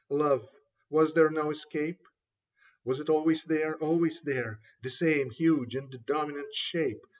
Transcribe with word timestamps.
Love— 0.09 0.49
^was 0.91 1.13
there 1.13 1.29
no 1.29 1.51
escape? 1.51 2.07
Was 2.83 2.99
it 2.99 3.07
always 3.07 3.43
there, 3.43 3.77
always 3.77 4.19
there? 4.21 4.59
The 4.81 4.89
same 4.89 5.29
huge 5.29 5.75
and 5.75 5.95
dominant 6.07 6.55
shape. 6.55 7.05